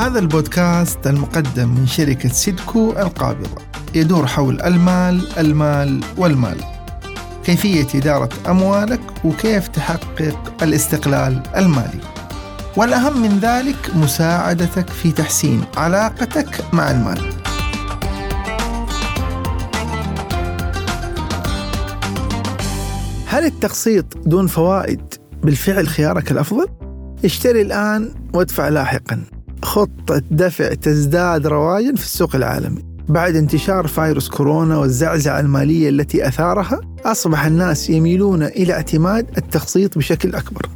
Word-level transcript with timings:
هذا 0.00 0.18
البودكاست 0.18 1.06
المقدم 1.06 1.68
من 1.68 1.86
شركة 1.86 2.28
سيدكو 2.28 2.90
القابضة. 2.90 3.62
يدور 3.94 4.26
حول 4.26 4.60
المال 4.60 5.38
المال 5.38 6.00
والمال. 6.16 6.56
كيفية 7.44 7.86
إدارة 7.94 8.28
أموالك 8.48 9.00
وكيف 9.24 9.68
تحقق 9.68 10.62
الاستقلال 10.62 11.42
المالي. 11.56 12.00
والأهم 12.76 13.22
من 13.22 13.38
ذلك 13.38 13.96
مساعدتك 13.96 14.88
في 14.88 15.12
تحسين 15.12 15.64
علاقتك 15.76 16.64
مع 16.72 16.90
المال. 16.90 17.32
هل 23.26 23.44
التقسيط 23.44 24.18
دون 24.26 24.46
فوائد 24.46 25.14
بالفعل 25.42 25.88
خيارك 25.88 26.32
الأفضل؟ 26.32 26.66
اشتري 27.24 27.62
الآن 27.62 28.14
وادفع 28.34 28.68
لاحقا. 28.68 29.39
خطة 29.70 30.22
دفع 30.30 30.74
تزداد 30.74 31.46
رواجا 31.46 31.94
في 31.94 32.04
السوق 32.04 32.36
العالمي. 32.36 32.82
بعد 33.08 33.36
انتشار 33.36 33.86
فيروس 33.86 34.28
كورونا 34.28 34.78
والزعزعة 34.78 35.40
المالية 35.40 35.88
التي 35.88 36.28
أثارها 36.28 36.80
أصبح 37.04 37.44
الناس 37.46 37.90
يميلون 37.90 38.42
إلى 38.42 38.72
اعتماد 38.72 39.26
التقسيط 39.38 39.98
بشكل 39.98 40.34
أكبر. 40.34 40.66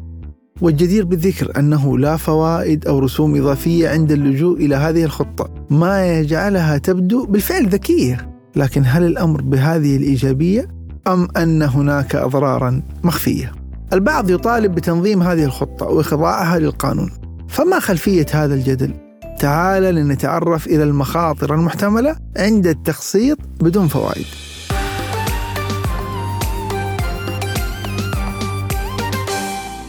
والجدير 0.60 1.04
بالذكر 1.04 1.58
أنه 1.58 1.98
لا 1.98 2.16
فوائد 2.16 2.86
أو 2.86 2.98
رسوم 2.98 3.36
إضافية 3.36 3.88
عند 3.88 4.12
اللجوء 4.12 4.56
إلى 4.56 4.74
هذه 4.74 5.04
الخطة. 5.04 5.50
ما 5.70 6.18
يجعلها 6.18 6.78
تبدو 6.78 7.26
بالفعل 7.26 7.66
ذكية. 7.66 8.30
لكن 8.56 8.82
هل 8.86 9.04
الأمر 9.04 9.42
بهذه 9.42 9.96
الإيجابية 9.96 10.68
أم 11.06 11.28
أن 11.36 11.62
هناك 11.62 12.16
أضرارا 12.16 12.82
مخفية؟ 13.04 13.52
البعض 13.92 14.30
يطالب 14.30 14.74
بتنظيم 14.74 15.22
هذه 15.22 15.44
الخطة 15.44 15.86
وإخضاعها 15.86 16.58
للقانون. 16.58 17.23
فما 17.54 17.80
خلفية 17.80 18.26
هذا 18.32 18.54
الجدل؟ 18.54 18.94
تعال 19.38 19.82
لنتعرف 19.82 20.66
إلى 20.66 20.82
المخاطر 20.82 21.54
المحتملة 21.54 22.16
عند 22.36 22.66
التقسيط 22.66 23.38
بدون 23.60 23.88
فوائد. 23.88 24.24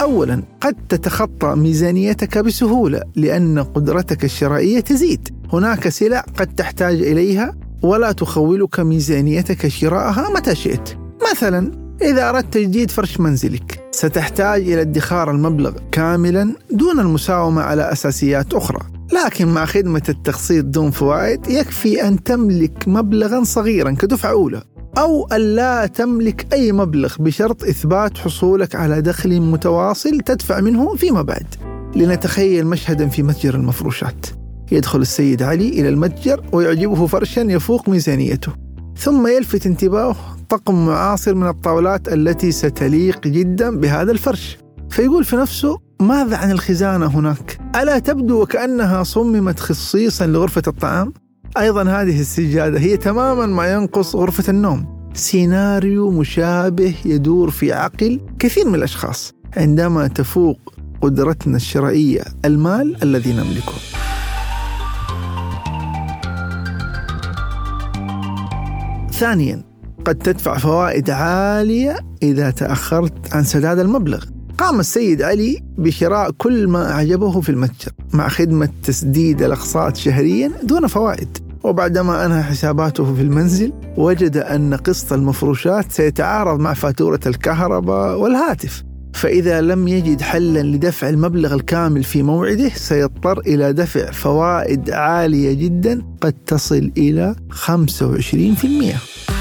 أولا 0.02 0.44
قد 0.62 0.76
تتخطى 0.90 1.56
ميزانيتك 1.56 2.38
بسهولة 2.38 3.02
لأن 3.16 3.60
قدرتك 3.60 4.24
الشرائية 4.24 4.80
تزيد. 4.80 5.30
هناك 5.54 5.90
سلع 5.90 6.26
قد 6.38 6.56
تحتاج 6.56 7.02
إليها 7.02 7.56
ولا 7.82 8.12
تخولك 8.12 8.80
ميزانيتك 8.80 9.68
شراءها 9.68 10.30
متى 10.36 10.56
شئت. 10.56 10.90
مثلا 11.32 11.85
إذا 12.02 12.30
أردت 12.30 12.54
تجديد 12.54 12.92
فرش 12.92 13.20
منزلك 13.20 13.90
ستحتاج 13.92 14.62
إلى 14.62 14.82
ادخار 14.82 15.32
المبلغ 15.32 15.74
كاملا 15.92 16.56
دون 16.72 17.00
المساومة 17.00 17.62
على 17.62 17.92
أساسيات 17.92 18.54
أخرى. 18.54 18.80
لكن 19.26 19.48
مع 19.48 19.66
خدمة 19.66 20.02
التقسيط 20.10 20.66
دون 20.66 20.92
فوائد 20.92 21.48
يكفي 21.48 22.08
أن 22.08 22.24
تملك 22.24 22.88
مبلغا 22.88 23.44
صغيرا 23.44 23.92
كدفعة 23.92 24.32
أولى 24.32 24.64
أو 24.98 25.28
ألا 25.32 25.86
تملك 25.86 26.54
أي 26.54 26.72
مبلغ 26.72 27.16
بشرط 27.20 27.64
إثبات 27.64 28.18
حصولك 28.18 28.76
على 28.76 29.02
دخل 29.02 29.42
متواصل 29.42 30.20
تدفع 30.20 30.60
منه 30.62 30.96
فيما 30.96 31.22
بعد. 31.22 31.48
لنتخيل 31.96 32.68
مشهدا 32.68 33.08
في 33.08 33.24
متجر 33.24 33.56
المفروشات. 33.56 34.26
يدخل 34.72 35.02
السيد 35.02 35.44
علي 35.44 35.70
إلى 35.70 35.90
المتجر 35.90 36.44
ويعجبه 36.52 37.08
فرشا 37.08 37.42
يفوق 37.42 37.90
ميزانيته 37.90 38.52
ثم 38.98 39.28
يلفت 39.28 39.66
انتباهه 39.66 40.35
طقم 40.50 40.86
معاصر 40.86 41.36
من 41.36 41.48
الطاولات 41.48 42.14
التي 42.14 42.52
ستليق 42.52 43.28
جدا 43.28 43.80
بهذا 43.80 44.12
الفرش 44.12 44.58
فيقول 44.90 45.24
في 45.24 45.36
نفسه 45.36 45.78
ماذا 46.02 46.38
عن 46.38 46.52
الخزانة 46.52 47.06
هناك؟ 47.06 47.60
ألا 47.76 48.00
تبدو 48.00 48.42
وكأنها 48.42 49.04
صممت 49.04 49.60
خصيصا 49.60 50.28
لغرفة 50.28 50.62
الطعام؟ 50.68 51.14
أيضا 51.58 51.84
هذه 51.84 52.22
السجادة 52.22 52.80
هي 52.80 52.98
تماما 52.98 53.46
ما 53.46 53.74
ينقص 53.74 54.16
غرفة 54.16 54.44
النوم 54.50 55.10
سيناريو 55.14 56.12
مشابه 56.12 56.96
يدور 57.06 57.50
في 57.50 57.74
عقل 57.74 58.22
كثير 58.40 58.68
من 58.68 58.76
الأشخاص 58.76 59.34
عندما 59.58 60.08
تفوق 60.08 60.74
قدرتنا 61.02 61.56
الشرائية 61.56 62.24
المال 62.46 63.04
الذي 63.04 63.34
نملكه 63.34 63.74
ثانيا 69.12 69.75
قد 70.06 70.16
تدفع 70.16 70.58
فوائد 70.58 71.10
عالية 71.10 71.98
إذا 72.24 72.50
تأخرت 72.50 73.34
عن 73.34 73.44
سداد 73.44 73.80
المبلغ. 73.80 74.24
قام 74.58 74.80
السيد 74.80 75.22
علي 75.22 75.60
بشراء 75.78 76.32
كل 76.32 76.68
ما 76.68 76.92
أعجبه 76.92 77.42
في 77.42 77.50
المتجر 77.50 77.92
مع 78.14 78.28
خدمة 78.28 78.70
تسديد 78.84 79.42
الأقساط 79.42 79.96
شهريا 79.96 80.52
دون 80.64 80.88
فوائد. 80.88 81.38
وبعدما 81.64 82.26
أنهى 82.26 82.44
حساباته 82.44 83.16
في 83.16 83.22
المنزل 83.22 83.74
وجد 83.98 84.38
أن 84.38 84.74
قسط 84.74 85.14
المفروشات 85.14 85.92
سيتعارض 85.92 86.60
مع 86.60 86.74
فاتورة 86.74 87.20
الكهرباء 87.26 88.20
والهاتف. 88.20 88.84
فإذا 89.14 89.62
لم 89.62 89.88
يجد 89.88 90.22
حلا 90.22 90.64
لدفع 90.64 91.10
المبلغ 91.10 91.54
الكامل 91.54 92.04
في 92.04 92.24
موعده 92.24 92.70
سيضطر 92.70 93.40
إلى 93.40 93.74
دفع 93.74 94.12
فوائد 94.12 94.92
عالية 94.92 95.54
جدا 95.54 96.02
قد 96.22 96.34
تصل 96.48 96.92
إلى 96.98 97.36
25% 97.52 99.35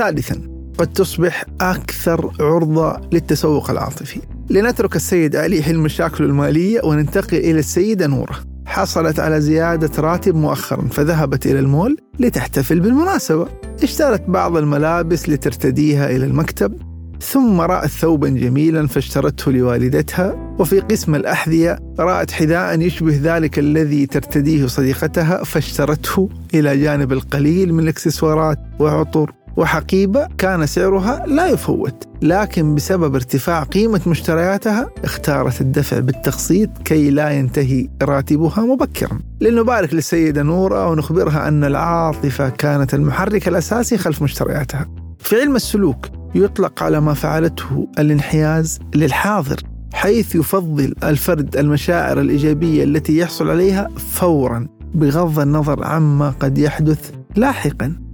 ثالثا 0.00 0.42
قد 0.78 0.92
تصبح 0.92 1.44
أكثر 1.60 2.30
عرضة 2.40 3.00
للتسوق 3.12 3.70
العاطفي. 3.70 4.20
لنترك 4.50 4.96
السيد 4.96 5.36
علي 5.36 5.62
حل 5.62 5.78
مشاكله 5.78 6.26
المالية 6.26 6.80
وننتقل 6.84 7.36
إلى 7.36 7.58
السيدة 7.58 8.06
نورة. 8.06 8.36
حصلت 8.66 9.20
على 9.20 9.40
زيادة 9.40 10.02
راتب 10.02 10.34
مؤخرا 10.34 10.88
فذهبت 10.88 11.46
إلى 11.46 11.58
المول 11.58 11.96
لتحتفل 12.20 12.80
بالمناسبة. 12.80 13.46
اشترت 13.82 14.22
بعض 14.28 14.56
الملابس 14.56 15.28
لترتديها 15.28 16.10
إلى 16.10 16.24
المكتب 16.24 16.74
ثم 17.20 17.60
رأت 17.60 17.90
ثوبا 17.90 18.28
جميلا 18.28 18.86
فاشترته 18.86 19.52
لوالدتها. 19.52 20.54
وفي 20.58 20.80
قسم 20.80 21.14
الأحذية 21.14 21.78
رأت 21.98 22.30
حذاء 22.30 22.80
يشبه 22.80 23.20
ذلك 23.22 23.58
الذي 23.58 24.06
ترتديه 24.06 24.66
صديقتها 24.66 25.44
فاشترته 25.44 26.28
إلى 26.54 26.76
جانب 26.76 27.12
القليل 27.12 27.74
من 27.74 27.80
الإكسسوارات 27.80 28.58
وعطر 28.78 29.32
وحقيبة 29.56 30.28
كان 30.38 30.66
سعرها 30.66 31.26
لا 31.26 31.46
يفوت 31.46 32.08
لكن 32.22 32.74
بسبب 32.74 33.14
ارتفاع 33.14 33.62
قيمة 33.62 34.00
مشترياتها 34.06 34.90
اختارت 35.04 35.60
الدفع 35.60 35.98
بالتقسيط 35.98 36.70
كي 36.84 37.10
لا 37.10 37.30
ينتهي 37.30 37.88
راتبها 38.02 38.60
مبكرا. 38.60 39.20
لنبارك 39.40 39.94
للسيدة 39.94 40.42
نورة 40.42 40.90
ونخبرها 40.90 41.48
أن 41.48 41.64
العاطفة 41.64 42.48
كانت 42.48 42.94
المحرك 42.94 43.48
الأساسي 43.48 43.98
خلف 43.98 44.22
مشترياتها. 44.22 44.88
في 45.18 45.40
علم 45.40 45.56
السلوك 45.56 46.06
يطلق 46.34 46.82
على 46.82 47.00
ما 47.00 47.14
فعلته 47.14 47.88
الانحياز 47.98 48.78
للحاضر 48.94 49.56
حيث 49.92 50.34
يفضل 50.34 50.94
الفرد 51.04 51.56
المشاعر 51.56 52.20
الإيجابية 52.20 52.84
التي 52.84 53.18
يحصل 53.18 53.50
عليها 53.50 53.88
فورا 53.96 54.66
بغض 54.94 55.38
النظر 55.38 55.84
عما 55.84 56.30
قد 56.40 56.58
يحدث 56.58 57.10
لاحقا. 57.36 58.09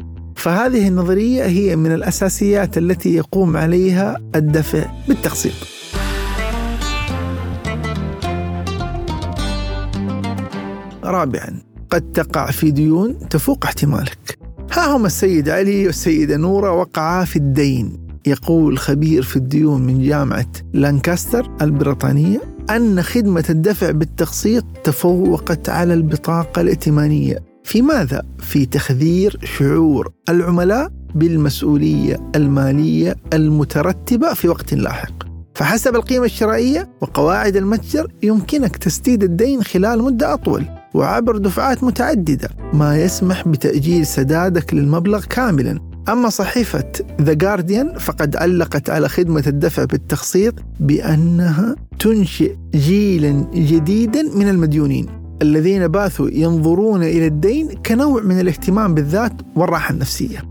فهذه 0.47 0.89
النظرية 0.89 1.45
هي 1.45 1.77
من 1.77 1.93
الأساسيات 1.93 2.79
التي 2.79 3.15
يقوم 3.15 3.57
عليها 3.57 4.17
الدفع 4.35 4.87
بالتقسيط. 5.09 5.53
رابعا 11.05 11.63
قد 11.91 12.13
تقع 12.13 12.51
في 12.51 12.71
ديون 12.71 13.29
تفوق 13.29 13.65
احتمالك. 13.65 14.39
ها 14.73 14.97
هم 14.97 15.07
السيد 15.07 15.49
علي 15.49 15.87
والسيدة 15.87 16.37
نورة 16.37 16.73
وقعا 16.73 17.25
في 17.25 17.37
الدين. 17.37 18.07
يقول 18.27 18.79
خبير 18.79 19.23
في 19.23 19.37
الديون 19.37 19.83
من 19.83 20.03
جامعة 20.03 20.53
لانكاستر 20.73 21.51
البريطانية 21.63 22.41
أن 22.71 23.03
خدمة 23.03 23.45
الدفع 23.51 23.91
بالتقسيط 23.91 24.65
تفوقت 24.85 25.69
على 25.69 25.95
البطاقة 25.95 26.61
الائتمانية 26.61 27.56
في 27.67 27.83
ماذا؟ 27.83 28.23
في 28.39 28.67
تخذير 28.67 29.39
شعور 29.45 30.13
العملاء 30.29 30.93
بالمسؤولية 31.15 32.31
المالية 32.37 33.17
المترتبة 33.33 34.35
في 34.35 34.49
وقت 34.49 34.75
لاحق. 34.75 35.13
فحسب 35.55 35.95
القيمة 35.95 36.25
الشرائية 36.25 36.89
وقواعد 37.01 37.57
المتجر 37.57 38.13
يمكنك 38.23 38.77
تسديد 38.77 39.23
الدين 39.23 39.63
خلال 39.63 40.03
مدة 40.03 40.35
أطول 40.35 40.65
وعبر 40.95 41.37
دفعات 41.37 41.85
متعددة 41.85 42.49
ما 42.73 43.03
يسمح 43.03 43.49
بتأجيل 43.49 44.07
سدادك 44.07 44.75
للمبلغ 44.75 45.25
كاملا 45.25 45.81
أما 46.09 46.29
صحيفة 46.29 46.93
ذا 47.21 47.33
جارديان 47.33 47.99
فقد 47.99 48.37
علقت 48.37 48.91
على 48.91 49.09
خدمة 49.09 49.45
الدفع 49.47 49.85
بالتقسيط 49.85 50.55
بأنها 50.81 51.77
تنشئ 51.99 52.57
جيلا 52.75 53.47
جديدا 53.55 54.23
من 54.23 54.49
المديونين 54.49 55.26
الذين 55.43 55.89
باثوا 55.89 56.29
ينظرون 56.33 57.03
إلى 57.03 57.27
الدين 57.27 57.69
كنوع 57.69 58.23
من 58.23 58.41
الاهتمام 58.41 58.95
بالذات 58.95 59.33
والراحة 59.57 59.95
النفسية. 59.95 60.43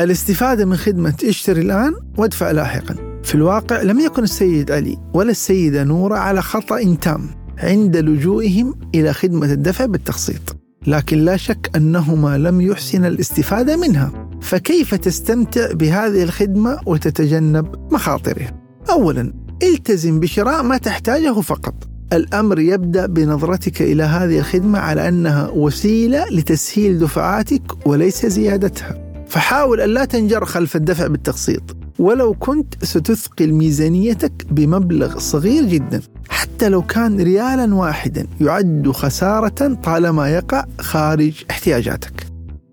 الاستفادة 0.00 0.64
من 0.64 0.76
خدمة 0.76 1.14
اشتري 1.24 1.60
الآن 1.60 1.94
وادفع 2.18 2.50
لاحقا. 2.50 3.20
في 3.22 3.34
الواقع 3.34 3.82
لم 3.82 4.00
يكن 4.00 4.22
السيد 4.22 4.70
علي 4.70 4.98
ولا 5.14 5.30
السيدة 5.30 5.84
نورة 5.84 6.16
على 6.16 6.42
خطأ 6.42 6.96
تام 7.00 7.30
عند 7.58 7.96
لجوئهم 7.96 8.74
إلى 8.94 9.12
خدمة 9.12 9.52
الدفع 9.52 9.86
بالتقسيط. 9.86 10.56
لكن 10.86 11.18
لا 11.18 11.36
شك 11.36 11.70
أنهما 11.76 12.38
لم 12.38 12.60
يحسن 12.60 13.04
الاستفادة 13.04 13.76
منها. 13.76 14.28
فكيف 14.40 14.94
تستمتع 14.94 15.72
بهذه 15.72 16.22
الخدمة 16.22 16.78
وتتجنب 16.86 17.92
مخاطرها 17.92 18.62
أولا 18.90 19.34
التزم 19.62 20.20
بشراء 20.20 20.62
ما 20.62 20.78
تحتاجه 20.78 21.40
فقط. 21.40 21.91
الأمر 22.12 22.60
يبدأ 22.60 23.06
بنظرتك 23.06 23.82
إلى 23.82 24.02
هذه 24.02 24.38
الخدمة 24.38 24.78
على 24.78 25.08
أنها 25.08 25.48
وسيلة 25.48 26.24
لتسهيل 26.30 26.98
دفعاتك 26.98 27.86
وليس 27.86 28.26
زيادتها 28.26 29.12
فحاول 29.28 29.80
أن 29.80 29.88
لا 29.88 30.04
تنجر 30.04 30.44
خلف 30.44 30.76
الدفع 30.76 31.06
بالتقسيط 31.06 31.76
ولو 31.98 32.34
كنت 32.34 32.84
ستثقل 32.84 33.52
ميزانيتك 33.52 34.32
بمبلغ 34.50 35.18
صغير 35.18 35.64
جدا 35.64 36.00
حتى 36.28 36.68
لو 36.68 36.82
كان 36.82 37.20
ريالا 37.20 37.74
واحدا 37.74 38.26
يعد 38.40 38.90
خسارة 38.90 39.74
طالما 39.84 40.28
يقع 40.28 40.64
خارج 40.80 41.44
احتياجاتك. 41.50 42.26